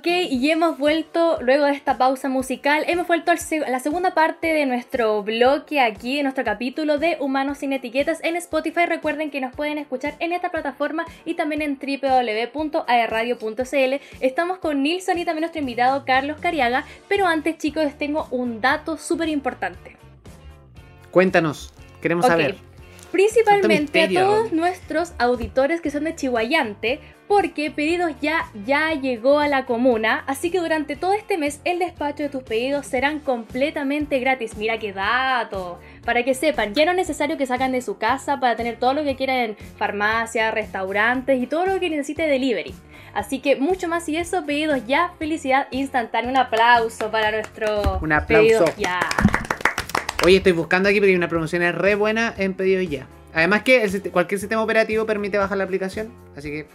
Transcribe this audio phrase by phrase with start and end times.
[0.00, 3.34] Ok, y hemos vuelto, luego de esta pausa musical, hemos vuelto a
[3.68, 8.34] la segunda parte de nuestro bloque aquí, de nuestro capítulo de Humanos sin Etiquetas en
[8.36, 8.86] Spotify.
[8.86, 14.00] Recuerden que nos pueden escuchar en esta plataforma y también en www.aerradio.cl.
[14.20, 18.62] Estamos con Nilsson y también nuestro invitado Carlos Cariaga, pero antes chicos les tengo un
[18.62, 19.98] dato súper importante.
[21.10, 22.56] Cuéntanos, queremos saber.
[23.12, 29.46] Principalmente a todos nuestros auditores que son de Chihuayante, porque pedidos ya ya llegó a
[29.46, 34.18] la comuna, así que durante todo este mes el despacho de tus pedidos serán completamente
[34.18, 34.56] gratis.
[34.56, 35.78] Mira qué dato.
[36.04, 38.94] Para que sepan, ya no es necesario que sacan de su casa para tener todo
[38.94, 42.74] lo que quieran en farmacia, restaurantes y todo lo que necesite delivery.
[43.14, 46.28] Así que mucho más y eso, pedidos ya, felicidad instantánea.
[46.28, 48.64] Un aplauso para nuestro Un aplauso.
[48.76, 48.98] ya.
[50.24, 53.06] Oye, estoy buscando aquí porque hay una promoción es re buena en pedido ya.
[53.34, 56.66] Además que cualquier sistema operativo permite bajar la aplicación, así que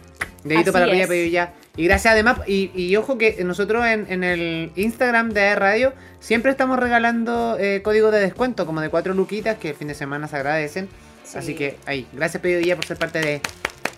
[0.44, 1.54] dedito para arriba, pedido ya.
[1.76, 6.78] Y gracias además, y, y ojo que nosotros en, el Instagram de Radio siempre estamos
[6.78, 10.36] regalando eh, códigos de descuento, como de cuatro luquitas, que el fin de semana se
[10.36, 10.88] agradecen.
[11.34, 13.40] Así que ahí, gracias pedido ya por ser parte de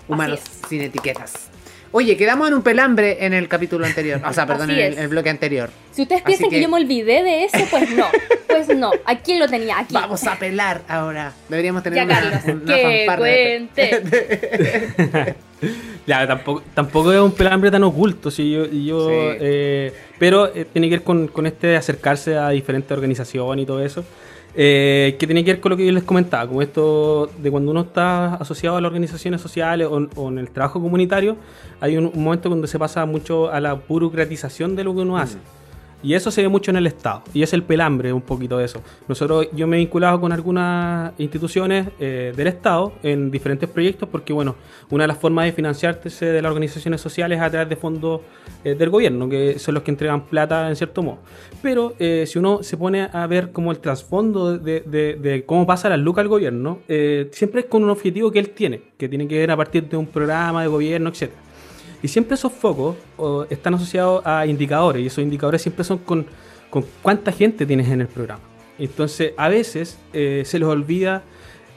[0.09, 1.51] Humanos sin Etiquetas.
[1.91, 4.21] Oye, quedamos en un pelambre en el capítulo anterior.
[4.25, 5.71] O sea, perdón, en el, bloque anterior.
[5.91, 6.61] Si ustedes piensan que...
[6.61, 8.07] yo me olvidé de eso, pues no.
[8.47, 8.91] Pues no.
[9.05, 9.95] Aquí lo tenía, aquí.
[9.95, 11.33] Vamos a pelar ahora.
[11.49, 12.15] Deberíamos tener ya,
[12.45, 15.37] una, que cuente.
[16.07, 18.31] ya, tampoco, tampoco es un pelambre tan oculto.
[18.31, 22.91] Si yo, yo eh, pero eh, tiene que ver con, con este acercarse a diferentes
[22.91, 24.05] organizaciones y todo eso.
[24.55, 27.71] Eh, que tiene que ver con lo que yo les comentaba, como esto de cuando
[27.71, 31.37] uno está asociado a las organizaciones sociales o, en el trabajo comunitario,
[31.81, 35.37] hay un, momento donde se pasa mucho a la burocratización de lo que uno hace.
[35.37, 35.58] Mm.
[36.03, 37.23] Y eso se ve mucho en el Estado.
[37.35, 38.83] Y es el pelambre un poquito de eso.
[39.09, 44.33] Nosotros, yo me he vinculado con algunas instituciones eh, del Estado en diferentes proyectos porque,
[44.33, 44.55] bueno,
[44.91, 48.21] una de las formas de financiarse de las organizaciones sociales es a través de fondos
[48.65, 51.19] eh, del gobierno, que son los que entregan plata en cierto modo.
[51.63, 55.97] Pero eh, si uno se pone a ver como el trasfondo de, cómo pasa la
[55.97, 56.79] lucas al gobierno,
[57.33, 59.97] siempre es con un objetivo que él tiene, que tiene que ver a partir de
[59.97, 61.48] un programa de gobierno, etcétera.
[62.03, 62.97] Y siempre esos focos
[63.51, 66.27] están asociados a indicadores, y esos indicadores siempre son con,
[66.71, 68.41] con cuánta gente tienes en el programa.
[68.79, 71.23] Entonces, a veces eh, se les olvida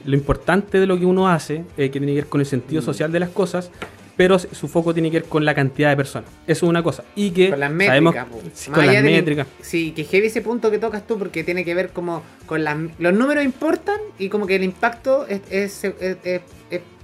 [0.04, 2.82] lo importante de lo que uno hace, eh, que tiene que ver con el sentido
[2.82, 2.84] mm.
[2.84, 3.70] social de las cosas,
[4.16, 6.30] pero su foco tiene que ver con la cantidad de personas.
[6.46, 7.02] Eso es una cosa.
[7.16, 8.26] Y que con las métricas.
[8.72, 9.46] con las métricas.
[9.60, 12.76] Sí, que heavy ese punto que tocas tú porque tiene que ver como con las...
[12.98, 16.40] Los números importan y como que el impacto es, es, es,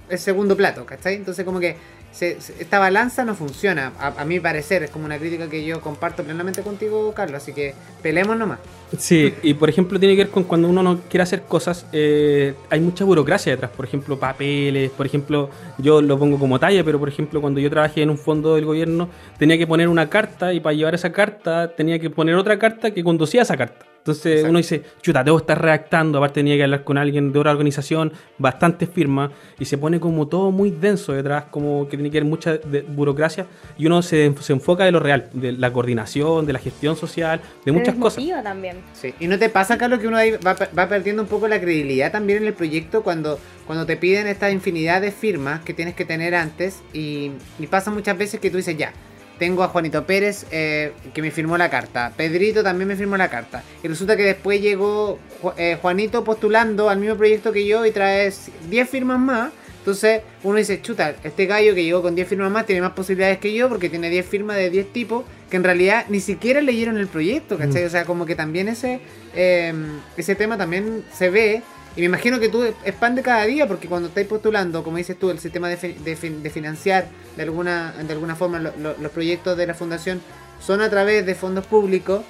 [0.09, 1.15] es segundo plato, ¿cachai?
[1.15, 1.75] Entonces como que
[2.11, 4.83] esta balanza no funciona, a, mi parecer.
[4.83, 7.41] Es como una crítica que yo comparto plenamente contigo, Carlos.
[7.41, 8.59] Así que peleemos nomás.
[8.97, 12.55] Sí, y por ejemplo, tiene que ver con cuando uno no quiere hacer cosas, eh,
[12.69, 13.71] hay mucha burocracia detrás.
[13.71, 14.91] Por ejemplo, papeles.
[14.91, 18.17] Por ejemplo, yo lo pongo como talla, pero por ejemplo, cuando yo trabajé en un
[18.17, 22.09] fondo del gobierno, tenía que poner una carta y para llevar esa carta tenía que
[22.09, 23.88] poner otra carta que conducía a esa carta.
[23.99, 27.51] Entonces uno dice, chuta, debo estar redactando, aparte tenía que hablar con alguien de otra
[27.51, 32.17] organización, bastante firma, y se pone como todo muy denso detrás, como que tiene que
[32.17, 33.45] haber mucha burocracia,
[33.77, 37.41] y uno se, se, enfoca de lo real, de la coordinación, de la gestión social,
[37.65, 38.23] de muchas cosas.
[38.43, 38.77] también.
[38.93, 39.13] Sí.
[39.19, 42.39] ¿Y no te pasa, Carlos, que uno va, va, perdiendo un poco la credibilidad también
[42.39, 46.35] en el proyecto cuando, cuando te piden esta infinidad de firmas que tienes que tener
[46.35, 48.93] antes, y, y pasa muchas veces que tú dices, ya,
[49.39, 52.13] tengo a Juanito Pérez eh, que me firmó la carta.
[52.15, 53.63] Pedrito también me firmó la carta.
[53.81, 55.17] Y resulta que después llegó
[55.57, 58.31] eh, Juanito postulando al mismo proyecto que yo y trae
[58.69, 59.51] 10 firmas más.
[59.79, 63.39] Entonces uno dice, chuta, este gallo que llegó con 10 firmas más tiene más posibilidades
[63.39, 66.97] que yo porque tiene 10 firmas de 10 tipos que en realidad ni siquiera leyeron
[66.97, 67.83] el proyecto, ¿cachai?
[67.83, 67.87] Mm.
[67.87, 68.99] O sea, como que también ese,
[69.33, 69.73] eh,
[70.17, 71.63] ese tema también se ve
[71.95, 75.29] y me imagino que tú expande cada día porque cuando estáis postulando, como dices tú,
[75.31, 80.21] el sistema de, de, financiar de alguna, de alguna forma los proyectos de la fundación
[80.59, 82.21] son a través de fondos públicos,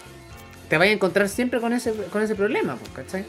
[0.70, 3.26] te vas a encontrar siempre con ese, con ese problema, pues, ¿cachai?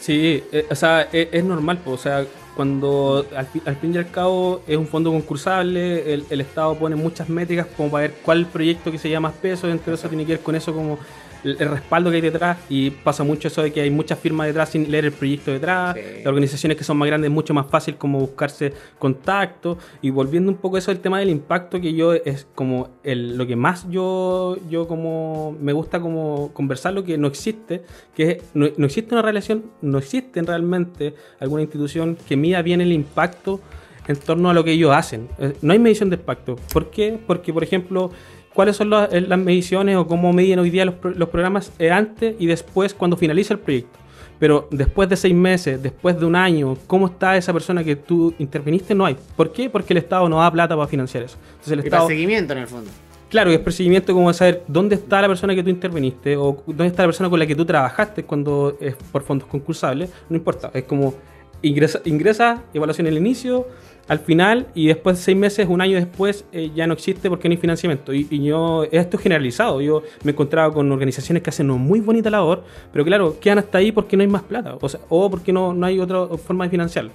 [0.00, 2.26] Sí, eh, o sea, e, es, normal, pues, o sea,
[2.56, 7.28] cuando al, fin y al cabo es un fondo concursable, el, el, Estado pone muchas
[7.28, 10.32] métricas como para ver cuál proyecto que se llama más peso, entre eso tiene que
[10.32, 10.98] ver con eso como
[11.44, 14.70] el, respaldo que hay detrás y pasa mucho eso de que hay muchas firmas detrás
[14.70, 17.96] sin leer el proyecto detrás, las organizaciones que son más grandes es mucho más fácil
[17.96, 22.46] como buscarse contacto y volviendo un poco eso del tema del impacto que yo es
[22.54, 27.28] como el, lo que más yo, yo como me gusta como conversar lo que no
[27.28, 27.82] existe,
[28.14, 32.92] que no, no existe una relación, no existe realmente alguna institución que mida bien el
[32.92, 33.60] impacto
[34.06, 35.28] en torno a lo que ellos hacen.
[35.38, 36.56] Eh, no hay medición de impacto.
[36.72, 37.18] ¿Por qué?
[37.26, 38.10] Porque, por ejemplo,
[38.54, 42.46] cuáles son eh, las, mediciones o cómo miden hoy día los, programas eh, antes y
[42.46, 43.98] después cuando finaliza el proyecto.
[44.38, 48.34] Pero después de seis meses, después de un año, ¿cómo está esa persona que tú
[48.38, 48.94] interviniste?
[48.94, 49.16] No hay.
[49.36, 49.68] ¿Por qué?
[49.68, 51.36] Porque el Estado no da plata para financiar eso.
[51.50, 52.08] Entonces el Estado...
[52.08, 52.90] seguimiento en el fondo.
[53.28, 57.02] Claro, es procedimiento como saber dónde está la persona que tú interveniste o dónde está
[57.02, 60.82] la persona con la que tú trabajaste cuando es por fondos concursables, no importa, es
[60.82, 61.14] como
[61.62, 63.68] ingresa, ingresa evaluación en el inicio,
[64.10, 67.52] al final y después seis meses, un año después eh, ya no existe porque no
[67.52, 68.12] hay financiamiento.
[68.12, 72.00] Y, yo, esto es generalizado, yo me he encontrado con organizaciones que hacen una muy
[72.00, 75.30] bonita labor, pero claro, quedan hasta ahí porque no hay más plata, o, sea, o
[75.30, 77.12] porque no, no hay otra forma de financiarlo.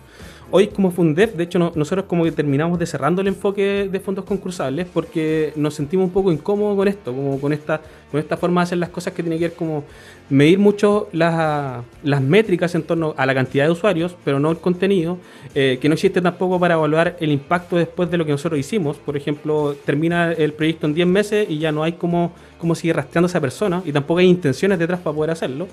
[0.51, 4.23] Hoy como Fundef, de hecho nosotros como que terminamos de cerrando el enfoque de fondos
[4.23, 8.61] concursables porque nos sentimos un poco incómodos con esto, como con esta, con esta forma
[8.61, 9.83] de hacer las cosas que tiene que ver como
[10.29, 14.57] medir mucho las, las métricas en torno a la cantidad de usuarios, pero no el
[14.57, 15.17] contenido,
[15.53, 18.97] eh, que no existe tampoco para evaluar el impacto después de lo que nosotros hicimos.
[18.97, 22.95] Por ejemplo, termina el proyecto en 10 meses y ya no hay como, como seguir
[22.95, 25.67] rastreando a esa persona y tampoco hay intenciones detrás para poder hacerlo.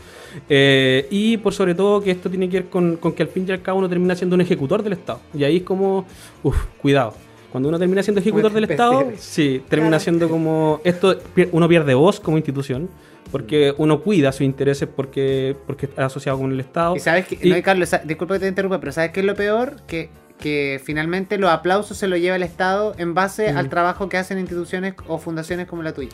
[0.48, 3.46] Eh, y por sobre todo que esto tiene que ver con, con, que al fin
[3.48, 5.20] y al cabo uno termina siendo un ejecutor del Estado.
[5.34, 6.04] Y ahí es como,
[6.42, 7.14] uff, cuidado.
[7.50, 11.18] Cuando uno termina siendo ejecutor del Estado, sí, termina siendo como, esto,
[11.52, 12.88] uno pierde voz como institución
[13.32, 16.94] porque uno cuida sus intereses porque, porque está asociado con el Estado.
[16.94, 19.80] Y sabes que, no, Carlos, disculpa que te interrumpa, pero ¿sabes qué es lo peor?
[19.86, 24.18] Que, que finalmente los aplausos se los lleva el Estado en base al trabajo que
[24.18, 26.10] hacen instituciones o fundaciones como la tuya.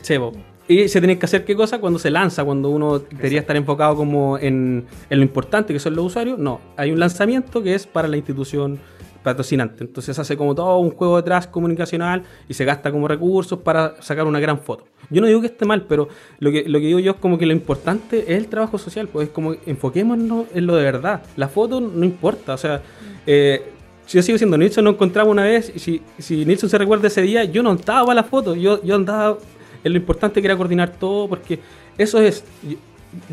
[0.00, 0.32] Chevo.
[0.66, 1.78] ¿Y se tiene que hacer qué cosa?
[1.78, 5.94] Cuando se lanza, cuando uno debería estar enfocado como en, en, lo importante que son
[5.94, 6.38] los usuarios.
[6.38, 8.80] No, hay un lanzamiento que es para la institución
[9.24, 9.82] patrocinante.
[9.82, 14.26] Entonces hace como todo un juego detrás comunicacional y se gasta como recursos para sacar
[14.26, 14.84] una gran foto.
[15.10, 17.36] Yo no digo que esté mal, pero lo que, lo que digo yo es como
[17.36, 21.22] que lo importante es el trabajo social, pues es como enfoquémonos en lo de verdad.
[21.36, 22.82] La foto no importa, o sea,
[23.26, 23.72] eh,
[24.08, 27.22] yo sigo siendo Nilsson, nos encontramos una vez, y si, si Nilsson se recuerda ese
[27.22, 29.38] día, yo no estaba para la foto, yo, yo andaba
[29.82, 31.58] en lo importante que era coordinar todo, porque
[31.96, 32.44] eso es,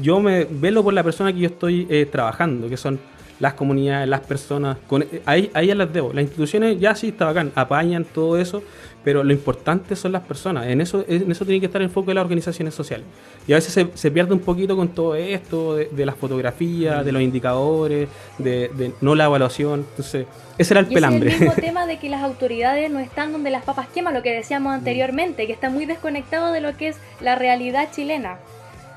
[0.01, 2.99] yo, me velo por la persona que yo estoy eh, trabajando, que son
[3.41, 6.13] las comunidades, las personas, con, ahí, ahí las debo.
[6.13, 8.61] Las instituciones ya sí está bacán, apañan todo eso,
[9.03, 10.67] pero lo importante son las personas.
[10.67, 13.07] En eso, en eso tiene que estar el enfoque de las organizaciones sociales.
[13.47, 17.11] Y a veces se, se pierde un poquito con todo esto, de, las fotografías, de
[17.11, 18.07] los indicadores,
[18.37, 19.87] de, no la evaluación.
[19.89, 20.27] Entonces,
[20.59, 21.31] ese era el pelambre.
[21.31, 24.21] Es el mismo tema de que las autoridades no están donde las papas queman, lo
[24.21, 28.37] que decíamos anteriormente, que está muy desconectado de lo que es la realidad chilena.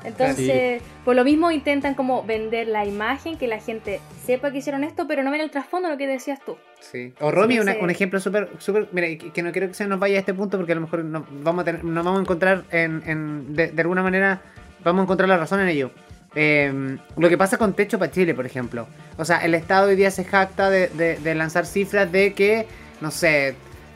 [0.05, 4.83] Entonces, por lo mismo intentan como vender la imagen, que la gente sepa que hicieron
[4.83, 6.57] esto, pero no ven el trasfondo lo que decías tú.
[6.79, 7.13] Sí.
[7.19, 10.19] O Romy, un ejemplo súper, súper, mira, que no quiero que se nos vaya a
[10.19, 13.01] este punto porque a lo mejor nos vamos a, tener, nos vamos a encontrar en,
[13.05, 14.41] en de, alguna manera,
[14.83, 15.91] vamos a encontrar la razón en ello.
[16.35, 18.87] Em, lo que pasa con Techo para Chile, por ejemplo.
[19.17, 22.67] O sea, el Estado hoy día se jacta de, de lanzar cifras de que,
[23.01, 23.55] no sé,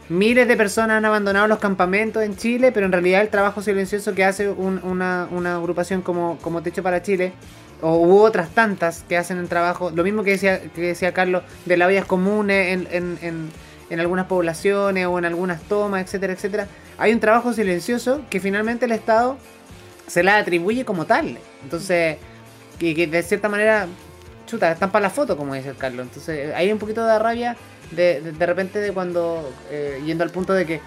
[0.09, 4.13] miles de personas han abandonado los campamentos en Chile, pero en realidad el trabajo silencioso
[4.15, 5.23] que hace una,
[5.55, 7.33] agrupación como, Techo para Chile,
[7.81, 11.43] o hubo otras tantas que hacen el trabajo, lo mismo que decía, que decía Carlos,
[11.65, 13.51] de las comunes en, en,
[13.89, 16.67] en, algunas poblaciones o en algunas tomas, etcétera, etcétera.
[16.97, 19.37] Hay un trabajo silencioso que finalmente el Estado
[20.07, 21.37] se la atribuye como tal.
[21.63, 22.17] Entonces,
[22.77, 23.87] que, que de cierta manera,
[24.45, 26.07] chuta, están para la foto, como dice Carlos.
[26.07, 27.55] Entonces, hay un poquito de rabia
[27.91, 30.81] de, de, repente de cuando, eh, yendo al punto de que,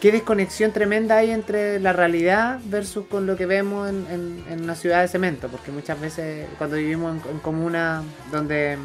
[0.00, 4.74] qué desconexión tremenda hay entre la realidad versus con lo que vemos en, en, una
[4.74, 8.78] ciudad de cemento, porque muchas veces cuando vivimos en, en comuna donde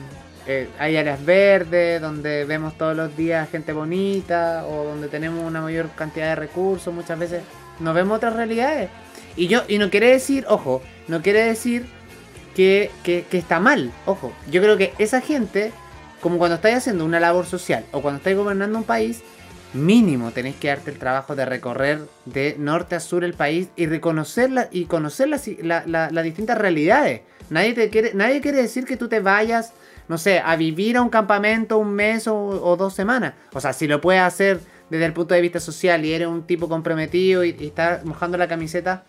[0.48, 5.62] eh, hay áreas verdes, donde vemos todos los días gente bonita o donde tenemos una
[5.62, 7.44] mayor cantidad de recursos, muchas veces
[7.80, 8.90] no vemos otras realidades.
[9.36, 11.86] Y yo y no quiere decir, ojo, no quiere decir
[12.56, 14.34] que, que, que está mal, ojo.
[14.50, 15.72] Yo creo que esa gente
[16.22, 19.22] como cuando estáis haciendo una labor social o cuando estáis gobernando un país,
[19.74, 23.86] mínimo tenéis que darte el trabajo de recorrer de norte a sur el país y
[23.88, 25.44] reconocerla y conocer las,
[26.24, 27.22] distintas realidades.
[27.50, 29.74] Nadie, te quiere, nadie quiere decir que tú te vayas,
[30.08, 33.34] no sé, a vivir a un campamento un mes o, dos semanas.
[33.54, 34.60] O sea, si lo puedes hacer
[34.90, 38.38] desde el punto de vista social y eres un tipo comprometido y, y estás mojando
[38.38, 39.06] la camiseta,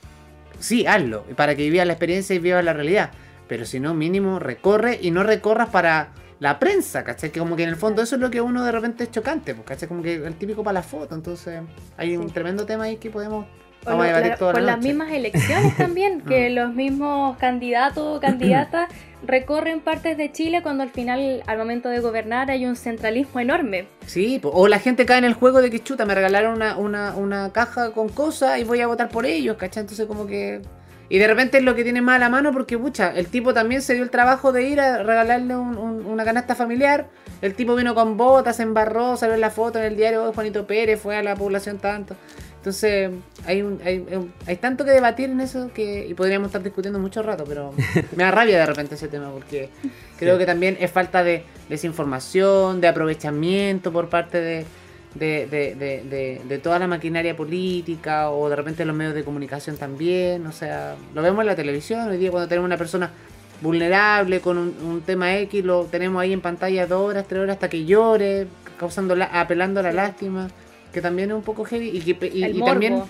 [0.58, 3.10] sí, hazlo, para que vivas la experiencia y vivas la realidad.
[3.48, 6.10] Pero si no, mínimo recorre y no recorras para
[6.42, 7.30] la prensa, ¿cachai?
[7.30, 9.54] Que como que en el fondo eso es lo que uno de repente es chocante,
[9.54, 9.86] pues, ¿cachai?
[9.86, 11.60] Como que el típico para la foto, entonces
[11.96, 13.46] hay un tremendo tema ahí que podemos...
[13.84, 16.54] Vamos a debatir Por las mismas elecciones también, que mm.
[16.54, 18.88] los mismos candidatos o candidatas
[19.24, 23.86] recorren partes de Chile cuando al final, al momento de gobernar, hay un centralismo enorme.
[24.06, 27.14] Sí, o la gente cae en el juego de que chuta, me regalaron una, una,
[27.14, 29.82] una caja con cosas y voy a votar por ellos, ¿cachai?
[29.82, 30.60] Entonces como que
[31.12, 33.52] y de repente es lo que tiene más a la mano porque, pucha, el tipo
[33.52, 37.10] también se dio el trabajo de ir a regalarle una canasta familiar.
[37.42, 40.32] El tipo vino con botas, se embarró, salió en la foto en el diario, oh,
[40.32, 42.16] Juanito Pérez fue a la población tanto.
[42.56, 43.10] Entonces,
[43.44, 44.06] hay, un, hay,
[44.46, 47.74] hay, tanto que debatir en eso que y podríamos estar discutiendo mucho rato, pero
[48.16, 49.68] me da rabia de repente ese tema porque
[50.18, 54.64] creo que también es falta de desinformación, de aprovechamiento por parte de,
[55.14, 59.76] de, de, de, de, toda la maquinaria política o de repente los medios de comunicación
[59.76, 60.46] también.
[60.46, 63.10] O sea, lo vemos en la televisión hoy día cuando tenemos una persona
[63.60, 67.70] vulnerable con un, tema X, lo tenemos ahí en pantalla dos horas, tres horas hasta
[67.70, 70.48] que llore, causando la, apelando a la lástima,
[70.92, 73.02] que también es un poco heavy y, que, y, también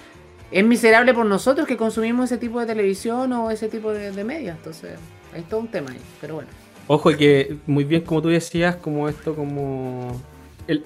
[0.51, 4.25] es miserable por nosotros que consumimos ese tipo de televisión o ese tipo de, de
[4.25, 4.57] medios.
[4.57, 4.99] Entonces,
[5.35, 6.51] hay todo un tema ahí, pero bueno.
[6.87, 10.21] Ojo que muy bien como tú decías, como esto, como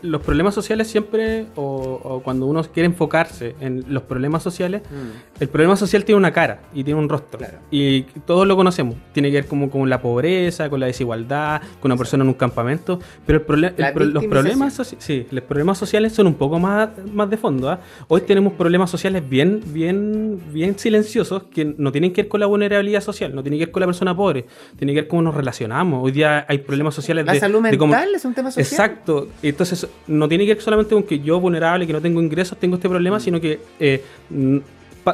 [0.02, 5.42] los problemas sociales siempre, o, cuando uno quiere enfocarse en los problemas sociales, mm.
[5.42, 7.40] el problema social tiene una cara y tiene un rostro.
[7.71, 8.97] Y todos lo conocemos.
[9.12, 12.35] Tiene que ver como con la pobreza, con la desigualdad, con una persona en un
[12.35, 12.99] campamento.
[13.26, 17.71] Pero el los, problemas sí, los problemas sociales son un poco más, más de fondo.
[17.71, 17.80] ¿ah?
[18.09, 22.47] Hoy tenemos problemas sociales bien, bien, bien silenciosos que no tienen que ver con la
[22.47, 25.35] vulnerabilidad social, no tienen que ver con la persona pobre, tienen que ver cómo nos
[25.35, 26.04] relacionamos.
[26.04, 27.40] Hoy día hay problemas sociales la de...
[27.40, 28.66] salud mental es un tema social.
[28.66, 29.28] Exacto.
[29.42, 32.58] Entonces, entonces, no tiene que ver solamente con que yo, vulnerable, que no tengo ingresos,
[32.58, 34.02] tengo este problema, sino que eh,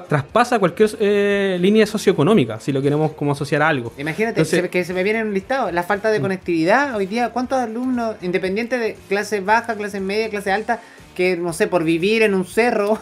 [0.00, 3.92] traspasa cualquier eh, línea socioeconómica, si lo queremos como asociar a algo.
[3.98, 6.22] Imagínate, que se me viene en un listado, la falta de mm.
[6.22, 6.96] conectividad.
[6.96, 10.80] Hoy día, ¿cuántos alumnos, independientes de clase baja, clase media, clase alta,
[11.14, 12.98] que, no sé, por vivir en un cerro,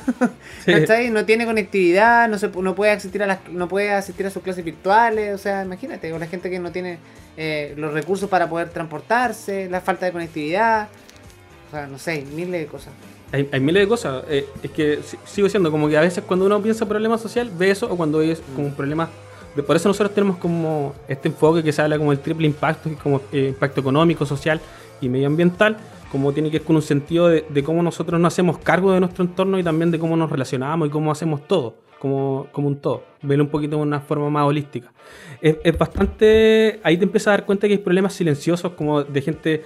[1.11, 4.43] no tiene conectividad, no, se, no, puede asistir a las, no puede asistir a sus
[4.43, 6.99] clases virtuales, o sea, imagínate, o la gente que no tiene
[7.37, 10.89] eh, los recursos para poder transportarse, la falta de conectividad,
[11.71, 12.93] o sea, no sé, miles de cosas.
[13.31, 14.25] Hay, miles de cosas.
[14.29, 17.71] Eh, es que sigo diciendo, como que a veces cuando uno piensa problema social, ve
[17.71, 19.09] eso, o cuando es como un problema.
[19.55, 22.91] De, por eso nosotros tenemos como este enfoque que se habla como el triple impacto,
[22.91, 24.61] que como eh, impacto económico, social
[25.01, 25.77] y medioambiental,
[26.11, 29.25] como tiene que ver con un sentido de, cómo nosotros nos hacemos cargo de nuestro
[29.25, 33.05] entorno y también de cómo nos relacionamos y cómo hacemos todo, como, como un todo.
[33.23, 34.93] Verlo un poquito de una forma más holística.
[35.41, 36.81] Es, es bastante.
[36.83, 39.65] Ahí te empiezas a dar cuenta que hay problemas silenciosos, como de gente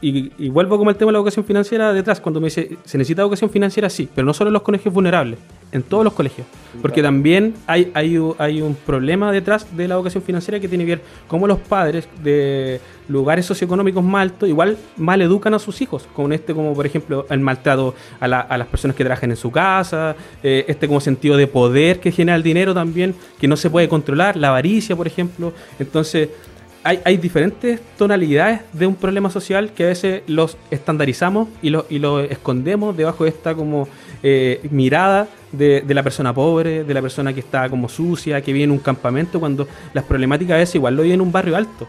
[0.00, 3.22] y, vuelvo como el tema de la educación financiera detrás, cuando me dice, se necesita
[3.22, 5.38] educación financiera, sí, pero no solo en los colegios vulnerables,
[5.72, 6.46] en todos los colegios.
[6.80, 10.96] Porque también hay, hay, hay un problema detrás de la educación financiera que tiene que
[10.96, 12.80] ver cómo los padres de
[13.10, 17.26] lugares socioeconómicos más altos igual mal educan a sus hijos, con este como por ejemplo
[17.28, 21.46] el maltrato a, las personas que trabajan en su casa, eh, este como sentido de
[21.46, 25.52] poder que genera el dinero también, que no se puede controlar, la avaricia por ejemplo.
[25.78, 26.28] Entonces
[26.82, 32.02] hay, diferentes tonalidades de un problema social que a veces los estandarizamos y los y
[32.30, 33.86] escondemos debajo de esta como
[34.22, 38.64] eh, mirada de, la persona pobre, de la persona que está como sucia, que vive
[38.64, 41.86] en un campamento, cuando las problemáticas a veces igual lo vive en un barrio alto.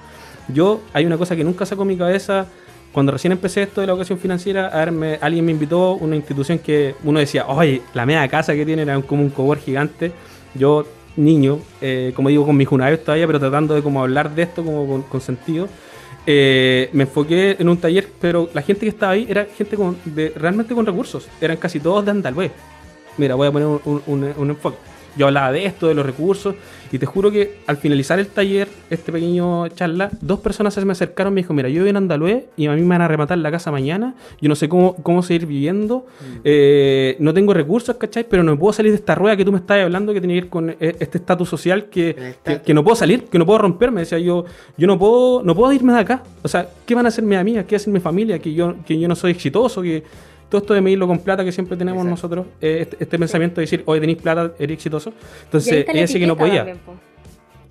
[0.47, 2.47] Yo, hay una cosa que nunca sacó mi cabeza,
[2.91, 4.83] cuando recién empecé esto de la educación financiera, a
[5.25, 8.99] alguien me invitó una institución que uno decía, oye, la media casa que tiene era
[9.01, 10.11] como un cobor gigante.
[10.53, 14.43] Yo niño, eh, como digo, con mis junavés todavía, pero tratando de como hablar de
[14.43, 15.67] esto como con, sentido.
[16.25, 19.97] Eh, me enfoqué en un taller, pero la gente que estaba ahí era gente con,
[20.05, 21.27] de, realmente con recursos.
[21.39, 22.51] Eran casi todos de Andalue.
[23.17, 24.77] Mira, voy a poner un enfoque.
[25.17, 26.55] Yo hablaba de esto, de los recursos,
[26.91, 30.91] y te juro que al finalizar el taller, este pequeño charla, dos personas se me
[30.91, 33.07] acercaron y me dijo, mira, yo vivo en Andalue y a mí me van a
[33.07, 36.39] rematar la casa mañana, yo no sé cómo, cómo seguir viviendo, mm.
[36.43, 38.25] eh, no tengo recursos, ¿cachai?
[38.27, 40.41] Pero no puedo salir de esta rueda que tú me estás hablando que tiene que
[40.41, 44.01] ver con eh, este estatus social que, que, no puedo salir, que no puedo romperme.
[44.01, 44.45] Decía yo,
[44.77, 46.23] yo no puedo, no puedo irme de acá.
[46.41, 47.65] O sea, ¿qué van a hacer mis amigas?
[47.65, 48.39] ¿Qué va a hacer mi familia?
[48.39, 50.03] Que yo, que yo no soy exitoso, que
[50.51, 53.61] todo esto de medirlo con plata que siempre tenemos nosotros, eh, este, este, pensamiento de
[53.61, 55.13] decir, hoy tenéis plata, eres exitoso.
[55.45, 56.75] Entonces, ella decía que no podía.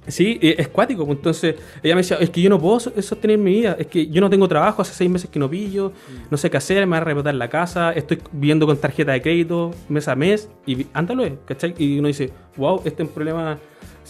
[0.06, 1.04] Sí, es cuático.
[1.04, 4.06] Pues, entonces ella me decía, es que yo no puedo sostener mi vida, es que
[4.06, 5.92] yo no tengo trabajo, hace seis meses que no pillo,
[6.30, 9.20] no sé qué hacer, me va a rebotar la casa, estoy viviendo con tarjeta de
[9.20, 11.74] crédito mes a mes, y ándalo, ¿cachai?
[11.76, 13.58] Y uno dice, wow, este es un problema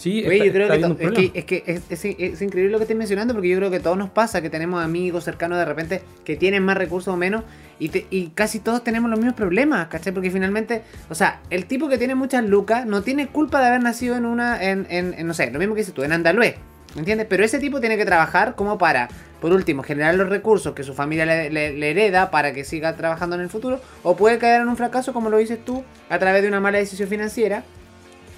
[0.01, 0.67] Sí, yo creo
[0.97, 4.09] que, es que, es, increíble lo que estoy mencionando porque yo creo que todos nos
[4.09, 7.43] pasa que tenemos amigos cercanos de repente que tienen más recursos o menos
[7.77, 10.11] y, y casi todos tenemos los mismos problemas, ¿cachai?
[10.11, 10.81] Porque finalmente,
[11.11, 14.25] o sea, el tipo que tiene muchas lucas no tiene culpa de haber nacido en
[14.25, 16.55] una, en, en, no sé, lo mismo que dices tú, en Andalue,
[16.95, 17.27] ¿me entiendes?
[17.29, 19.07] Pero ese tipo tiene que trabajar como para,
[19.39, 23.35] por último, generar los recursos que su familia le, le, hereda para que siga trabajando
[23.35, 26.41] en el futuro, o puede caer en un fracaso, como lo dices tú, a través
[26.41, 27.63] de una mala decisión financiera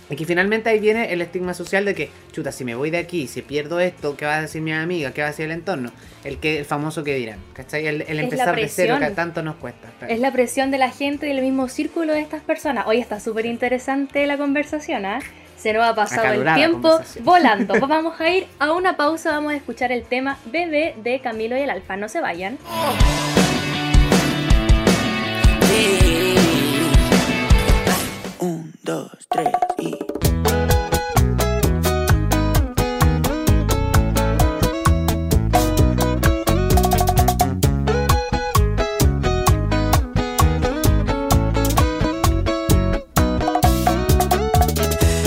[0.09, 2.97] y que finalmente ahí viene el estigma social de que, chuta, si me voy de
[2.97, 5.11] aquí, si pierdo esto, ¿qué va a decir mi amiga?
[5.11, 5.91] ¿Qué va a decir el entorno?
[6.23, 7.87] El que el famoso que dirán, ¿cachai?
[7.87, 9.89] El, empezar de cero que tanto nos cuesta.
[10.07, 12.85] Es la presión de la gente del mismo círculo de estas personas.
[12.87, 15.19] Hoy está súper interesante la conversación, ¿ah?
[15.57, 17.73] Se nos ha pasado el tiempo volando.
[17.87, 21.61] vamos a ir a una pausa, vamos a escuchar el tema Bebé de Camilo y
[21.61, 21.95] el Alfa.
[21.95, 22.57] No se vayan.
[22.67, 23.42] Un,
[28.83, 29.47] dos, tres
[29.79, 29.95] y...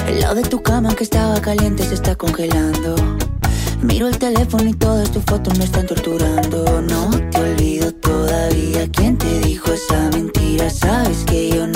[0.06, 2.94] El lado de tu cama que estaba caliente se está congelando.
[3.82, 6.82] Miro el teléfono y todas tus fotos me están torturando.
[6.82, 8.86] No te olvido todavía.
[8.92, 10.68] ¿Quién te dijo esa mentira?
[10.68, 11.75] Sabes que yo no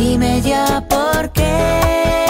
[0.00, 2.29] Dime ya por qué.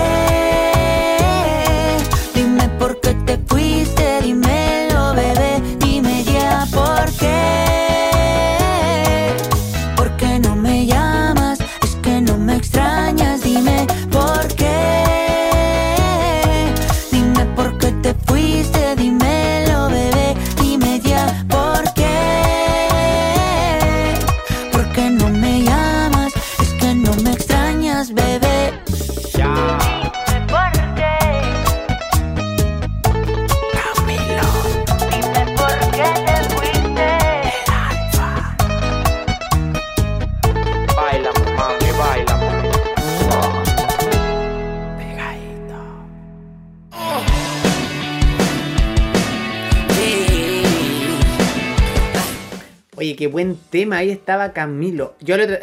[53.81, 55.15] Tema, ahí estaba Camilo.
[55.19, 55.57] Yo otro-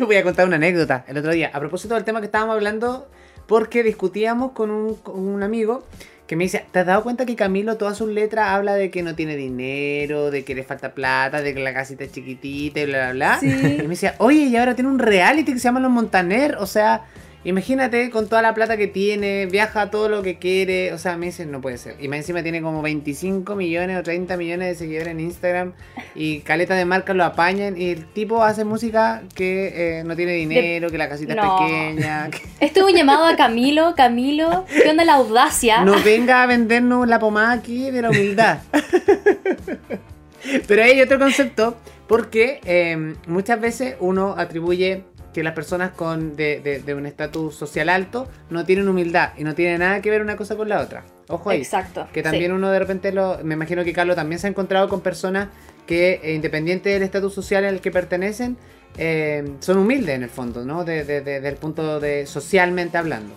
[0.06, 1.04] voy a contar una anécdota.
[1.08, 3.08] El otro día, a propósito del tema que estábamos hablando,
[3.46, 5.84] porque discutíamos con un, con un amigo
[6.26, 9.02] que me dice, ¿te has dado cuenta que Camilo todas sus letras habla de que
[9.02, 12.86] no tiene dinero, de que le falta plata, de que la casita es chiquitita y
[12.86, 13.38] bla, bla, bla?
[13.40, 13.48] Sí.
[13.48, 16.66] Y me decía, oye, y ahora tiene un reality que se llama Los Montaner, o
[16.66, 17.02] sea...
[17.44, 20.92] Imagínate con toda la plata que tiene, viaja todo lo que quiere.
[20.92, 21.96] O sea, me dicen, no puede ser.
[21.98, 25.72] Y más encima tiene como 25 millones o 30 millones de seguidores en Instagram.
[26.14, 27.76] Y caleta de marcas lo apañan.
[27.80, 31.58] Y el tipo hace música que eh, no tiene dinero, que la casita No.
[31.66, 32.30] es pequeña.
[32.30, 33.94] que Esto es un llamado a Camilo.
[33.96, 35.84] Camilo, ¿qué onda la audacia?
[35.84, 38.58] no venga a vendernos la pomada aquí de la humildad.
[40.68, 41.76] Pero hay otro concepto.
[42.08, 47.54] Porque eh, muchas veces uno atribuye que las personas con de, de- de un estatus
[47.54, 49.30] social alto no tienen humildad.
[49.38, 51.04] Y no tiene nada que ver una cosa con la otra.
[51.28, 51.58] Ojo ahí.
[51.58, 52.06] Exacto.
[52.12, 52.52] Que también sí.
[52.52, 53.38] uno de repente lo.
[53.42, 55.48] Me imagino que Carlos también se ha encontrado con personas
[55.86, 58.56] que, eh, independiente del estatus social al que pertenecen,
[58.98, 60.84] eh, son humildes en el fondo, ¿no?
[60.84, 63.34] De- de- de- desde el punto de socialmente hablando.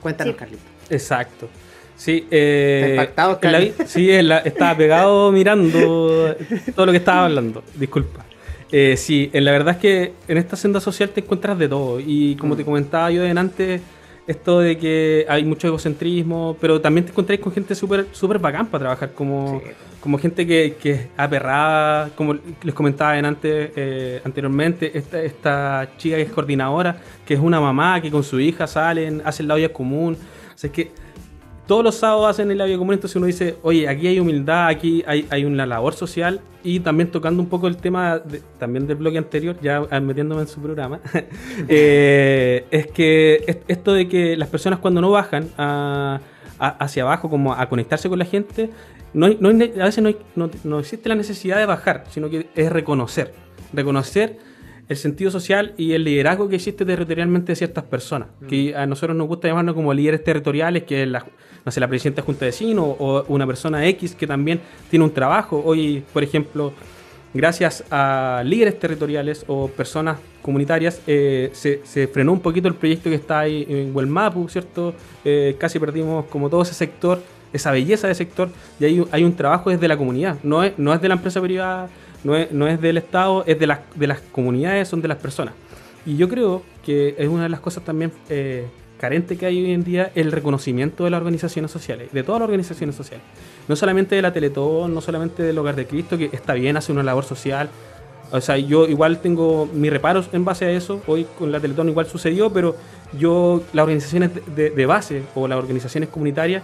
[0.00, 0.38] Cuéntanos, Sí.
[0.38, 0.62] Carlito.
[0.90, 1.48] Exacto.
[1.96, 6.34] Sí, eh, Está impactado, la sí, en la- estaba pegado mirando
[6.74, 7.64] todo lo que estaba hablando.
[7.74, 8.24] Disculpa.
[8.72, 12.00] Eh, sí, en la verdad es que en esta senda social te encuentras de todo.
[12.00, 12.56] Y como Mm.
[12.58, 13.80] te comentaba yo delante,
[14.26, 18.66] esto de que hay mucho egocentrismo, pero también te encontráis con gente súper súper bacán
[18.66, 19.70] para trabajar, como, Sí.
[20.00, 26.16] como gente que, que es aperrada, como les comentaba antes, eh, anteriormente, esta, esta chica
[26.16, 29.72] que es coordinadora, que es una mamá que con su hija salen, hacen la olla
[29.72, 30.16] común.
[30.54, 30.90] O sea, es que
[31.68, 35.04] todos los sábados hacen el labio común, entonces uno dice, oye, aquí hay humildad, aquí
[35.06, 38.96] hay, hay una labor social y también tocando un poco el tema de- también del
[38.96, 41.00] bloque anterior, ya metiéndome en su programa,
[41.68, 46.20] eh, es que es- esto de que las personas cuando no bajan a,
[46.58, 48.70] hacia abajo, como a conectarse con la gente,
[49.14, 50.02] no, no a veces
[50.34, 53.32] no, no, existe la necesidad de bajar, sino que es reconocer.
[53.72, 54.38] Reconocer
[54.88, 58.28] el sentido social y el liderazgo que existe territorialmente de ciertas personas.
[58.40, 58.46] Mm.
[58.46, 61.24] Que a nosotros nos gusta llamarnos como líderes territoriales, que es la,
[61.64, 65.04] no sé, la presidenta de Junta de Vecinos o una persona X que también tiene
[65.04, 65.60] un trabajo.
[65.64, 66.72] Hoy, por ejemplo,
[67.34, 73.16] gracias a líderes territoriales o personas comunitarias, eh, se, frenó un poquito el proyecto que
[73.16, 74.94] está ahí en Huelmapu, ¿cierto?
[75.24, 77.20] Eh, casi perdimos como todo ese sector,
[77.52, 80.94] esa belleza de sector, y hay, hay un trabajo desde la comunidad, no es, no
[80.94, 81.88] es de la empresa privada,
[82.24, 85.18] no es, no es del Estado, es de las, de las comunidades, son de las
[85.18, 85.54] personas.
[86.04, 88.66] Y yo creo que es una de las cosas también eh,
[88.98, 92.46] carente que hay hoy en día el reconocimiento de las organizaciones sociales, de todas las
[92.46, 93.24] organizaciones sociales.
[93.68, 96.92] No solamente de la Teletón, no solamente del Hogar de Cristo, que está bien, hace
[96.92, 97.68] una labor social.
[98.30, 101.00] O sea, yo igual tengo mis reparos en base a eso.
[101.06, 102.76] Hoy con la Teletón igual sucedió, pero
[103.18, 106.62] yo, las organizaciones de base o las organizaciones comunitarias,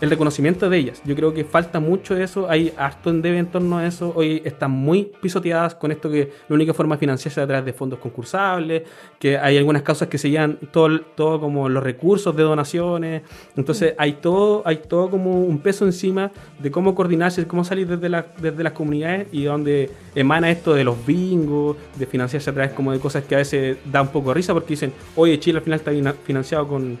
[0.00, 1.02] el reconocimiento de ellas.
[1.04, 4.12] Yo creo que falta mucho de eso, hay harto debe en torno a eso.
[4.14, 7.64] Hoy están muy pisoteadas con esto que la única forma de financiarse es a través
[7.64, 8.82] de fondos concursables,
[9.18, 13.22] que hay algunas causas que se llevan todo como los recursos de donaciones.
[13.56, 18.08] Entonces hay todo, hay todo como un peso encima de cómo coordinarse, cómo salir desde,
[18.08, 22.72] la, desde las comunidades y donde emana esto de los bingos, de financiarse a través
[22.72, 25.58] como de cosas que a veces da un poco de risa porque dicen, oye, Chile
[25.58, 26.98] al final está financiado con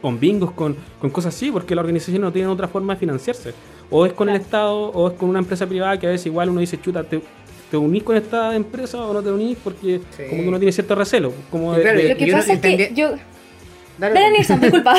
[0.00, 0.76] con bingos, con,
[1.12, 3.54] cosas así, porque la organización no tiene otra forma de financiarse.
[3.90, 6.48] O es con el Estado, o es con una empresa privada que a veces igual
[6.48, 7.20] uno dice, chuta, te,
[7.70, 10.94] te unís con esta empresa o no te unís porque como que uno tiene cierto
[10.94, 11.32] recelo.
[11.50, 13.14] Como lo que pasa es que yo...
[13.98, 14.94] Dale, disculpa.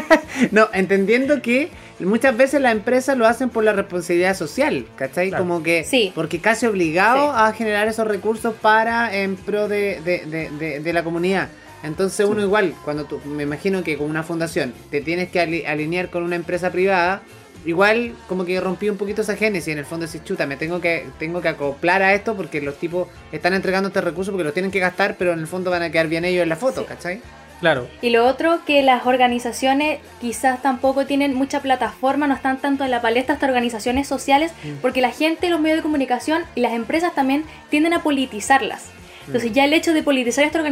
[0.50, 1.68] no, entendiendo que
[2.00, 5.30] muchas veces las empresas lo hacen por la responsabilidad social, ¿cachai?
[5.30, 5.84] Como que...
[5.84, 6.10] Sí.
[6.14, 11.50] Porque casi obligado a generar esos recursos para en pro de, de, de la comunidad.
[11.82, 16.10] Entonces uno igual, cuando tú, me imagino que con una fundación te tienes que alinear
[16.10, 17.22] con una empresa privada,
[17.64, 20.80] igual como que rompí un poquito esa génesis, en el fondo decís, chuta, me tengo
[20.80, 24.54] que, tengo que acoplar a esto porque los tipos están entregando este recurso porque los
[24.54, 26.86] tienen que gastar, pero en el fondo van a quedar bien ellos en la foto,
[26.86, 27.20] ¿cachai?
[27.60, 27.88] Claro.
[28.02, 32.90] Y lo otro, que las organizaciones quizás tampoco tienen mucha plataforma, no están tanto en
[32.90, 34.80] la palestra estas organizaciones sociales, mm.
[34.82, 38.84] porque la gente, los medios de comunicación y las empresas también tienden a politizarlas.
[39.26, 40.64] Entonces ya el hecho de politizar estas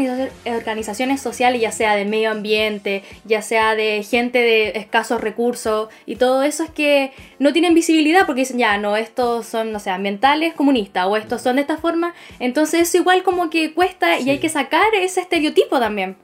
[0.47, 6.17] organizaciones sociales, ya sea de medio ambiente, ya sea de gente de escasos recursos y
[6.17, 9.91] todo eso es que no tienen visibilidad porque dicen, ya, no, estos son, no sé,
[9.91, 12.15] ambientales comunistas o estos son de esta forma.
[12.39, 16.17] Entonces eso igual como que cuesta y hay que sacar ese estereotipo también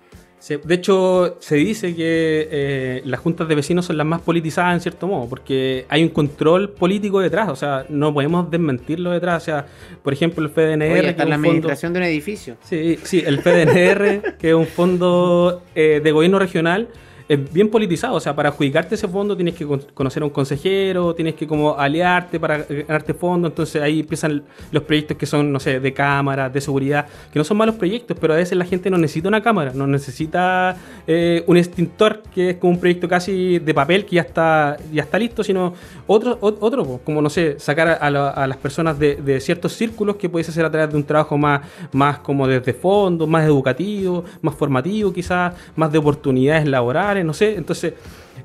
[0.49, 4.81] de hecho, se dice que eh, las juntas de vecinos son las más politizadas en
[4.81, 9.43] cierto modo, porque hay un control político detrás, o sea, no podemos desmentirlo detrás.
[9.43, 9.67] O sea,
[10.03, 11.15] por ejemplo, el FDNR.
[11.15, 12.57] que la administración de un edificio.
[12.65, 16.89] Sí, sí, el FDNR, que es un fondo eh, de gobierno regional
[17.31, 18.17] es bien politizado.
[18.17, 19.65] O sea, para adjudicarte ese fondo tienes que
[19.95, 23.47] conocer a un consejero, tienes que como aliarte para ganarte fondo.
[23.47, 27.45] Entonces ahí empiezan los proyectos que son, no sé, de cámara, de seguridad, que no
[27.45, 31.45] son malos proyectos, pero a veces la gente no necesita una cámara, no necesita eh,
[31.47, 35.17] un extintor, que es como un proyecto casi de papel que ya está, ya está
[35.17, 35.73] listo, sino
[36.09, 40.65] otro, otro como no sé, sacar a, las personas de, ciertos círculos que puedes hacer
[40.65, 41.61] a través de un trabajo más,
[41.93, 47.57] más como desde fondo, más educativo, más formativo quizás, más de oportunidades laborales no sé.
[47.57, 47.95] Entonces,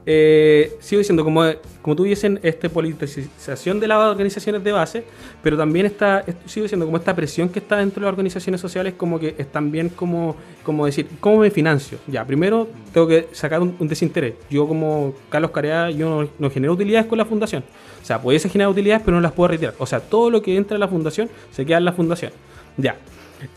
[0.08, 1.44] eh, sigo diciendo, como,
[1.82, 5.04] como tú dicen, esta politización de las organizaciones de base,
[5.42, 8.94] pero también está, sigo diciendo, como esta presión que está dentro de las organizaciones sociales,
[8.96, 11.98] como que es también como, como decir, ¿cómo me financio?
[12.08, 14.36] Ya, primero tengo que sacar un, desinterés.
[14.50, 17.64] Yo como Carlos Carea, yo no, genero utilidades con la fundación.
[18.02, 19.74] O sea, puede generar utilidades, pero no las puedo retirar.
[19.80, 22.32] O sea, todo lo que entra en la fundación se queda en la fundación.
[22.78, 22.96] Ya.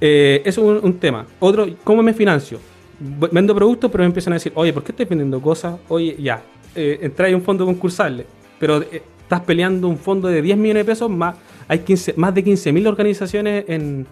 [0.01, 1.27] Eh, eso es un tema.
[1.41, 2.59] Otro, ¿cómo me financio?
[2.99, 5.79] Vendo productos, pero me empiezan a decir, oye, ¿por qué estás vendiendo cosas?
[5.89, 6.43] Oye, ya,
[6.75, 8.27] eh, en un fondo concursable,
[8.59, 12.35] pero eh, estás peleando un fondo de 10 millones de pesos, más, hay 15, más
[12.35, 14.07] de 15.000 organizaciones en,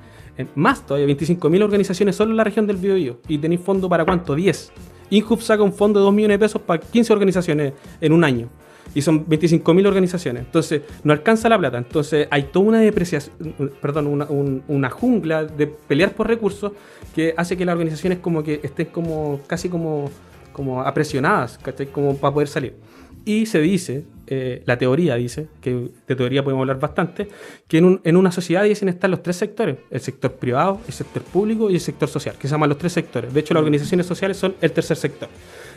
[0.55, 4.35] más todavía, 25.000 organizaciones solo en la región del Biobío, y tenéis fondo para cuánto,
[4.35, 4.73] 10.
[5.11, 8.49] Inhub saca un fondo de 2 millones de pesos para 15 organizaciones en un año
[8.95, 10.45] y son 25.000 organizaciones.
[10.45, 11.79] Entonces, no alcanza la plata.
[11.79, 13.35] Entonces, hay toda una depreciación,
[13.81, 14.27] perdón, una,
[14.69, 16.73] una, jungla de pelear por recursos
[17.15, 20.11] que hace que las organizaciones como que estén como casi como,
[20.53, 21.87] como apresionadas, ¿cachai?
[21.87, 22.75] Como para poder salir.
[23.25, 27.29] Y se dice eh, la teoría dice, que de teoría podemos hablar bastante,
[27.69, 31.23] que en, en una sociedad dicen estar los tres sectores, el sector privado, el sector
[31.23, 33.33] público y el sector social, que se llaman los tres sectores.
[33.33, 35.29] De hecho, las organizaciones sociales son el tercer sector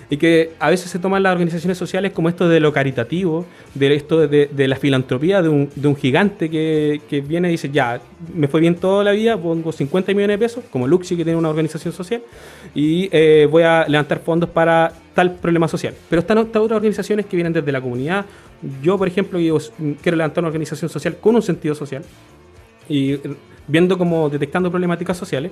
[0.10, 3.46] y que a veces se toman las organizaciones sociales como esto de lo caritativo,
[3.76, 7.70] de esto de, la filantropía de un, de un gigante que, que, viene y dice,
[7.70, 8.02] ya,
[8.34, 11.38] me fue bien toda la vida, pongo 50 millones de pesos, como Luxi que tiene
[11.38, 12.24] una organización social,
[12.74, 15.94] y eh, voy a levantar fondos para tal problema social.
[16.10, 18.26] Pero están otras organizaciones que vienen desde la comunidad.
[18.82, 19.58] Yo, por ejemplo, yo
[20.02, 22.04] quiero levantar una organización social con un sentido social
[22.88, 23.18] y
[23.68, 25.52] viendo como detectando problemáticas sociales.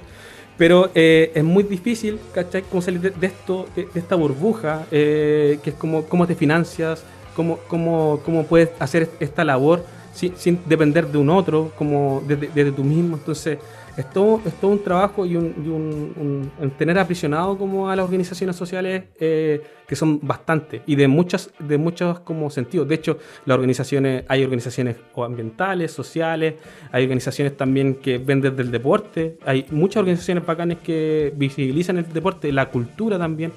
[0.58, 2.64] Pero eh, es muy difícil, ¿cachai?
[2.64, 7.04] Cómo salir de, esto, de, esta burbuja, eh, que es como cómo te financias,
[7.36, 12.50] cómo, cómo, cómo puedes hacer esta labor sin, sin depender de un otro, como desde,
[12.54, 13.18] desde tú mismo.
[13.18, 13.60] Entonces,
[13.98, 19.06] es todo, es todo un trabajo y, un, tener aprisionado como a las organizaciones sociales
[19.20, 22.88] eh, que son bastantes y de muchas de muchos como sentidos.
[22.88, 26.56] De hecho, las organizaciones hay organizaciones ambientales, sociales,
[26.92, 32.14] hay organizaciones también que ven desde el deporte, hay muchas organizaciones bacanes que visibilizan el
[32.14, 33.52] deporte, la cultura también.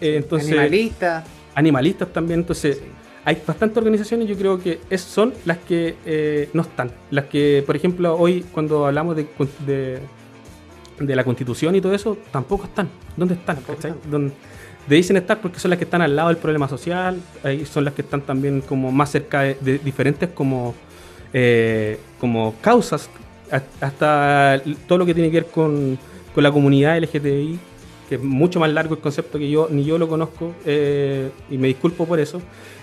[0.00, 1.24] Eh, entonces, animalistas.
[1.54, 2.82] Animalistas también, entonces
[3.26, 6.92] hay bastantes organizaciones, yo creo que son las que eh, no están.
[7.10, 9.26] Las que, por ejemplo, hoy cuando hablamos de,
[11.00, 12.88] de, la constitución y todo eso, tampoco están.
[13.16, 13.58] ¿Dónde están?
[14.08, 14.32] ¿Dónde,
[14.88, 17.94] dicen estar porque son las que están al lado del problema social, ahí son las
[17.94, 20.76] que están también como más cerca de, diferentes como,
[21.32, 23.10] eh, como causas,
[23.80, 25.98] hasta todo lo que tiene que ver con,
[26.32, 27.58] con la comunidad LGTBI,
[28.08, 31.58] que es mucho más largo el concepto que yo, ni yo lo conozco, eh, y
[31.58, 32.40] me disculpo por eso.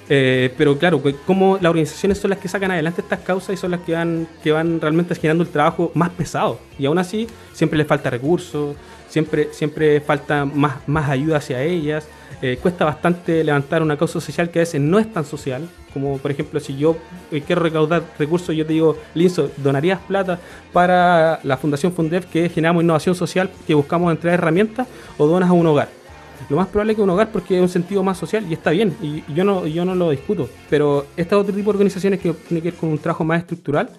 [0.09, 3.71] Eh, pero claro, como las organizaciones son las que sacan adelante estas causas y son
[3.71, 6.59] las que van, que van realmente generando el trabajo más pesado.
[6.77, 8.75] Y aún así, siempre les falta recursos,
[9.07, 12.07] siempre, siempre falta más, más ayuda hacia ellas.
[12.41, 15.69] Eh, cuesta bastante levantar una causa social que a veces no es tan social.
[15.93, 16.97] Como por ejemplo, si yo
[17.31, 20.39] eh, quiero recaudar recursos, yo te digo, Linzo, ¿donarías plata
[20.73, 24.87] para la Fundación Fundef que generamos innovación social, que buscamos entregar herramientas,
[25.17, 26.02] o donas a un hogar?
[26.49, 28.71] Lo más probable es que un hogar porque es un sentido más social y está
[28.71, 32.33] bien, y yo no, yo no lo discuto, pero este otro tipo de organizaciones que
[32.33, 33.89] tienen que ver con un trabajo más estructural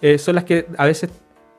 [0.00, 1.10] eh, son las que a veces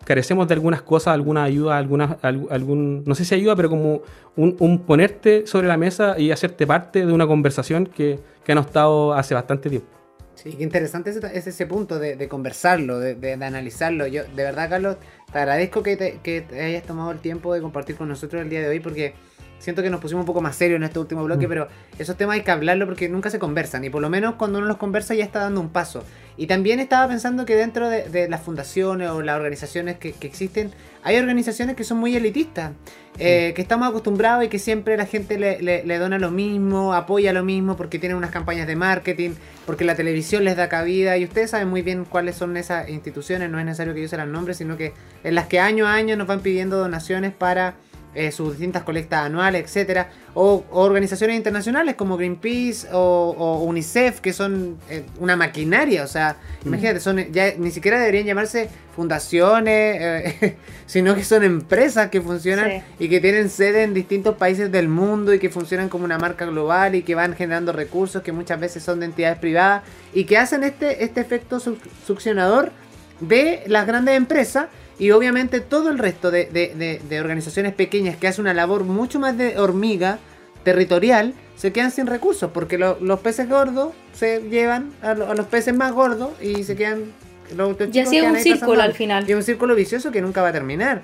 [0.06, 4.02] carecemos de algunas cosas, alguna ayuda, alguna, algún, no sé si ayuda, pero como
[4.36, 9.14] un, ponerte sobre la mesa y hacerte parte de una conversación que, que han estado
[9.14, 10.00] hace bastante tiempo.
[10.42, 14.08] Sí, qué interesante es ese punto de, conversarlo, de, analizarlo.
[14.08, 14.96] Yo, de verdad, Carlos,
[15.32, 18.50] te agradezco que te, que te hayas tomado el tiempo de compartir con nosotros el
[18.50, 19.16] día de hoy porque
[19.60, 21.50] siento que nos pusimos un poco más serios en este último bloque, mm.
[21.50, 21.68] pero
[21.98, 23.84] esos temas hay que hablarlo porque nunca se conversan.
[23.84, 26.04] Y por lo menos cuando uno los conversa ya está dando un paso.
[26.38, 30.72] Y también estaba pensando que dentro de, las fundaciones o las organizaciones que, existen,
[31.04, 32.72] hay organizaciones que son muy elitistas,
[33.18, 37.34] eh, que estamos acostumbrados y que siempre la gente le, le, dona lo mismo, apoya
[37.34, 39.32] lo mismo porque tienen unas campañas de marketing,
[39.66, 41.18] porque la televisión les da cabida.
[41.18, 44.16] Y ustedes saben muy bien cuáles son esas instituciones, no es necesario que yo se
[44.16, 44.94] las nombre, sino que
[45.26, 47.76] en las que año a año nos van pidiendo donaciones para
[48.16, 54.78] eh, sus distintas colectas anuales, etcétera, o, organizaciones internacionales como Greenpeace o, UNICEF, que son
[54.90, 56.68] eh, una maquinaria, o sea, mm.
[56.68, 62.84] imagínate, son ya ni siquiera deberían llamarse fundaciones, eh, sino que son empresas que funcionan
[62.98, 66.46] y que tienen sede en distintos países del mundo y que funcionan como una marca
[66.46, 69.84] global y que van generando recursos que muchas veces son de entidades privadas
[70.16, 72.72] y que hacen este, este efecto succionador
[73.20, 74.68] de las grandes empresas
[75.00, 79.58] y obviamente todo el resto de, organizaciones pequeñas que hacen una labor mucho más de
[79.58, 80.20] hormiga
[80.64, 85.94] territorial se quedan sin recursos porque los peces gordos se llevan a, los peces más
[85.94, 87.14] gordos y se quedan
[87.56, 89.28] los y así es un círculo al final.
[89.28, 91.02] Y un círculo vicioso que nunca va a terminar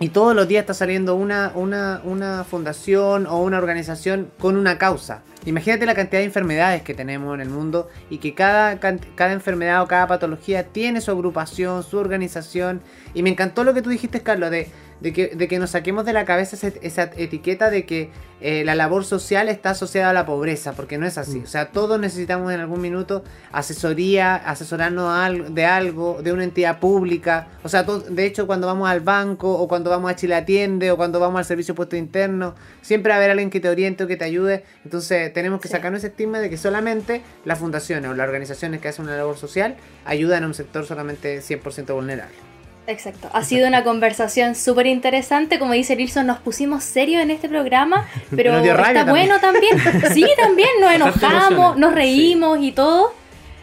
[0.00, 4.78] y todos los días está saliendo una, una, una fundación o una organización con una
[4.78, 5.22] causa.
[5.44, 9.82] Imagínate la cantidad de enfermedades que tenemos en el mundo y que cada, cada enfermedad
[9.82, 12.80] o cada patología tiene su agrupación, su organización.
[13.14, 14.68] Y me encantó lo que tú dijiste, Carlos, de
[15.00, 18.74] de que, de que nos saquemos de la cabeza esa, etiqueta de que eh, la
[18.74, 21.40] labor social está asociada a la pobreza, porque no es así.
[21.40, 21.44] Mm.
[21.44, 27.48] O sea, todos necesitamos en algún minuto asesoría, asesorarnos de algo, de una entidad pública.
[27.62, 30.96] O sea, de hecho, cuando vamos al banco, o cuando vamos a Chile Atiende, o
[30.96, 34.06] cuando vamos al servicio puesto interno, siempre va a haber alguien que te oriente o
[34.06, 34.64] que te ayude.
[34.84, 38.88] Entonces, tenemos que sacarnos ese estigma de que solamente las fundaciones o las organizaciones que
[38.88, 42.57] hacen una labor social ayudan a un sector solamente 100% vulnerable.
[42.88, 43.28] Exacto.
[43.34, 45.58] Ha sido una conversación súper interesante.
[45.58, 49.78] Como dice Nilsson, nos pusimos serios en este programa, pero está bueno también.
[50.12, 53.12] Sí, también nos enojamos, nos reímos y todo.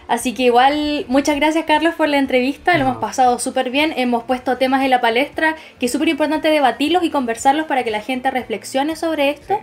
[0.07, 4.23] Así que igual, muchas gracias Carlos por la entrevista, lo hemos pasado súper bien, hemos
[4.23, 8.01] puesto temas en la palestra que es súper importante debatirlos y conversarlos para que la
[8.01, 9.59] gente reflexione sobre esto.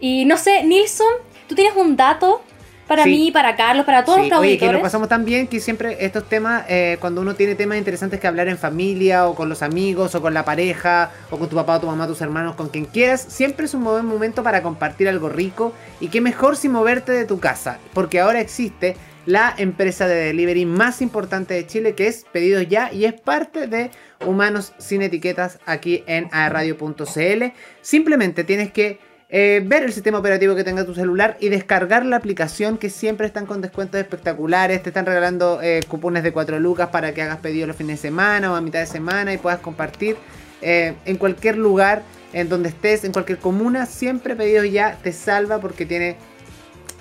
[0.00, 1.12] Y no sé, Nilsson,
[1.46, 2.40] tú tienes un dato
[2.88, 6.04] para mí, para Carlos, para todos los Oye, que lo pasamos tan bien que siempre
[6.04, 9.62] estos temas, eh, cuando uno tiene temas interesantes que hablar en familia o con los
[9.62, 12.70] amigos o con la pareja o con tu papá o tu mamá, tus hermanos, con
[12.70, 16.68] quien quieras, siempre es un buen momento para compartir algo rico y qué mejor si
[16.68, 18.96] moverte de tu casa, porque ahora existe
[19.26, 23.66] la empresa de delivery más importante de Chile que es Pedidos Ya y es parte
[23.66, 23.90] de
[24.24, 27.44] Humanos sin Etiquetas aquí en aerradio.cl.
[27.82, 28.98] Simplemente tienes que
[29.30, 33.26] eh, ver el sistema operativo que tenga tu celular y descargar la aplicación que siempre
[33.26, 34.82] están con descuentos espectaculares.
[34.82, 38.08] Te están regalando eh, cupones de 4 lucas para que hagas pedidos los fines de
[38.08, 40.16] semana o a mitad de semana y puedas compartir
[40.62, 43.84] eh, en cualquier lugar, en donde estés, en cualquier comuna.
[43.84, 46.16] Siempre Pedidos Ya te salva porque tiene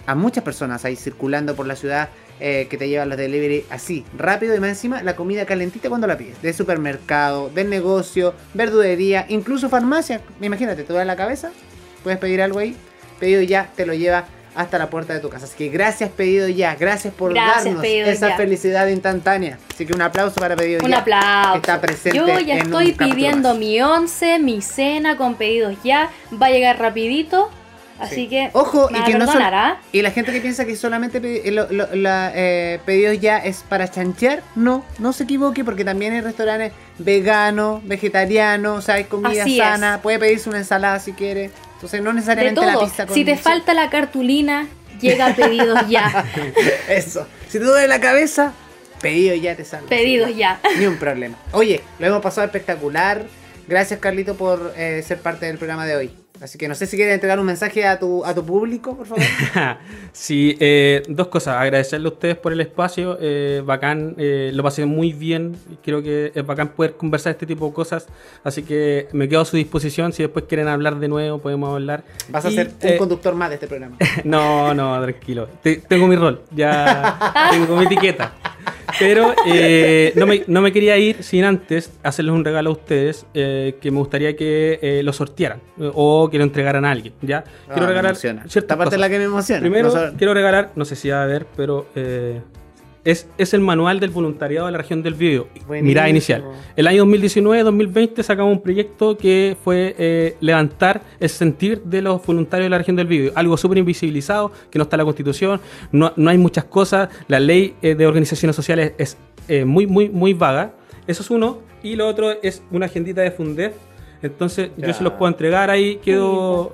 [0.05, 2.09] a muchas personas ahí circulando por la ciudad
[2.39, 6.19] que te llevan los delivery así, rápido y más encima la comida calentita cuando la
[6.19, 6.39] pides.
[6.43, 10.21] De supermercado, del negocio, verdulería, incluso farmacia.
[10.39, 11.51] Imagínate, te da la cabeza
[12.03, 12.75] puedes pedir algo ahí,
[13.19, 14.25] pedido ya, te lo lleva
[14.57, 15.45] hasta la puerta de tu casa.
[15.45, 19.59] Así que gracias pedido ya, gracias por darnos esa felicidad instantánea.
[19.71, 20.85] Así que un aplauso para pedido ya.
[20.87, 21.57] Un aplauso.
[21.57, 22.17] está presente.
[22.17, 26.09] Yo ya estoy pidiendo mi once, mi cena con pedidos ya.
[26.41, 27.51] Va a llegar rapidito.
[27.99, 29.25] Así que ojo y que no
[29.91, 31.19] y la gente que piensa que solamente
[31.51, 36.73] la, eh, pedidos ya es para chanchear, no, no se equivoque porque también hay restaurantes
[36.99, 41.49] veganos, vegetarianos, o sea, hay comida sana, puede pedirse una ensalada si quiere.
[41.77, 44.67] Entonces no necesariamente la pizza con Si te falta la cartulina,
[44.99, 46.25] llega a pedidos ya.
[46.89, 47.27] Eso.
[47.47, 48.51] Si te duele la cabeza,
[48.99, 49.87] pedidos ya te sale.
[49.87, 50.59] Pedidos ya.
[50.79, 51.37] Ni un problema.
[51.51, 53.23] Oye, lo hemos pasado espectacular.
[53.67, 56.26] Gracias Carlito por eh, ser parte del programa de hoy.
[56.41, 59.07] Así que no sé si quieres entregar un mensaje a tu, a tu público, por
[59.07, 59.23] favor.
[60.11, 61.55] sí, eh, dos cosas.
[61.57, 63.17] Agradecerle a ustedes por el espacio.
[63.19, 65.57] Eh, bacán, eh, lo pasé muy bien.
[65.83, 68.07] Creo que es bacán poder conversar este tipo de cosas.
[68.43, 70.13] Así que me quedo a su disposición.
[70.13, 72.03] Si después quieren hablar de nuevo, podemos hablar.
[72.29, 73.97] Vas a ser un conductor más de este programa.
[74.23, 75.49] no, no, tranquilo.
[75.87, 76.43] tengo mi rol.
[76.51, 78.33] Ya tengo mi etiqueta.
[78.99, 83.25] Pero eh, no, me, no, me, quería ir sin antes hacerles un regalo a ustedes
[83.33, 85.61] eh, que me gustaría que eh, lo sortearan
[85.93, 87.13] o que lo entregaran a alguien.
[87.21, 87.43] ¿ya?
[87.67, 89.61] Quiero ah, regalar cierta parte la que me emociona.
[89.61, 91.87] Primero, quiero regalar, no sé si va a ver, pero
[93.07, 95.47] es, el manual del voluntariado de la región del Biobío.
[95.69, 96.43] Mirada inicial.
[96.75, 102.65] El año 2019-2020 sacamos un proyecto que fue eh, levantar el sentir de los voluntarios
[102.65, 103.31] de la región del Biobío.
[103.35, 105.61] Algo súper invisibilizado, que no está en la Constitución,
[105.93, 107.07] no, hay muchas cosas.
[107.29, 109.17] La ley eh, de organizaciones sociales es
[109.47, 110.73] eh, muy, muy, muy vaga.
[111.07, 111.59] Eso es uno.
[111.83, 113.73] Y lo otro es una agendita de Fundef
[114.21, 116.73] entonces yo se los puedo entregar ahí, quedo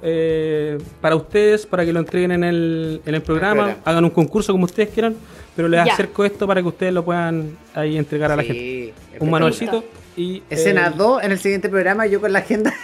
[1.01, 4.65] para ustedes, para que lo entreguen en el, en el programa, hagan un concurso como
[4.65, 5.15] ustedes quieran
[5.55, 8.93] pero les acerco esto para que ustedes lo puedan ahí entregar a la gente.
[9.19, 9.83] Un manualcito
[10.17, 10.41] y...
[10.49, 12.73] Escena 2 eh, en el siguiente programa, yo con la agenda.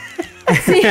[0.66, 0.82] Sí,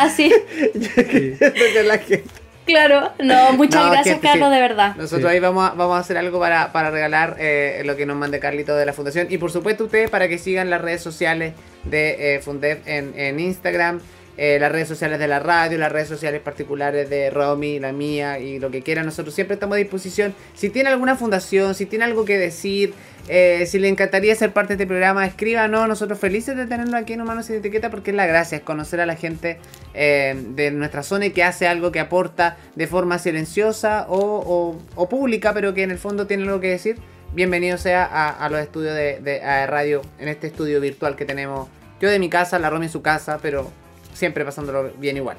[0.00, 0.28] así.
[0.74, 0.88] yo
[1.76, 2.32] con la agenda.
[2.68, 4.94] Claro, no, muchas gracias Carlos, de verdad.
[4.94, 8.14] Nosotros ahí vamos a, vamos a hacer algo para, para regalar eh, lo que nos
[8.14, 9.26] mande Carlito de la Fundación.
[9.30, 11.54] Y por supuesto ustedes para que sigan las redes sociales
[11.84, 14.00] de eh, Fundef en, en Instagram,
[14.36, 18.38] eh, las redes sociales de la radio, las redes sociales particulares de Romy, la mía
[18.38, 19.02] y lo que quiera.
[19.02, 20.34] Nosotros siempre estamos a disposición.
[20.54, 22.92] Si tiene alguna fundación, si tiene algo que decir,
[23.28, 25.86] eh, si le encantaría ser parte de este programa, escríbanos.
[25.86, 29.00] Nosotros felices de tenerlo aquí en Humanos sin Etiqueta porque es la gracia, es conocer
[29.00, 29.58] a la gente
[29.92, 34.78] eh, de nuestra zona y que hace algo que aporta de forma silenciosa o,
[35.10, 36.96] pública, pero que en el fondo tiene algo que decir.
[37.34, 41.68] Bienvenido sea a, los estudios de, radio, en este estudio virtual que tenemos.
[42.00, 43.70] Yo de mi casa, la Romy en su casa, pero
[44.14, 45.36] siempre pasándolo bien igual.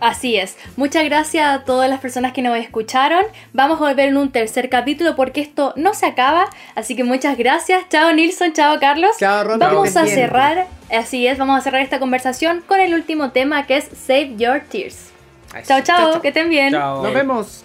[0.00, 0.56] Así es.
[0.76, 3.24] Muchas gracias a todas las personas que nos escucharon.
[3.52, 6.46] Vamos a volver en un tercer capítulo porque esto no se acaba.
[6.74, 7.88] Así que muchas gracias.
[7.88, 9.16] Chao Nilsson, chao Carlos.
[9.18, 13.30] Chao Ron, Vamos a cerrar, así es, vamos a cerrar esta conversación con el último
[13.30, 15.10] tema que es Save Your Tears.
[15.64, 16.72] Chao, chao, que estén bien.
[16.72, 17.64] Nos vemos.